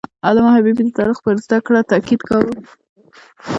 [0.27, 2.51] علامه حبیبي د تاریخ پر زده کړه تاکید کاوه.